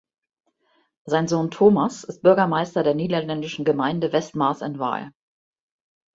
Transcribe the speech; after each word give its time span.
Sein 1.05 1.27
Sohn 1.27 1.51
Thomas 1.51 2.03
ist 2.03 2.23
Bürgermeister 2.23 2.81
der 2.81 2.95
niederländischen 2.95 3.65
Gemeinde 3.65 4.11
West 4.11 4.33
Maas 4.35 4.61
en 4.63 4.79
Waal. 4.79 5.11